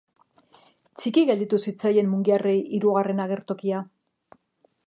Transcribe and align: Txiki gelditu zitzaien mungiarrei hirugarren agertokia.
Txiki 1.01 1.25
gelditu 1.31 1.59
zitzaien 1.67 2.11
mungiarrei 2.15 2.57
hirugarren 2.79 3.25
agertokia. 3.27 3.87